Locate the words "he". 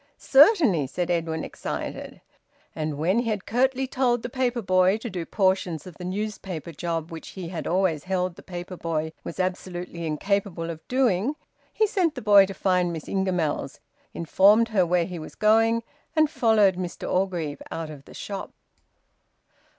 3.19-3.29, 7.37-7.49, 11.71-11.85, 15.05-15.19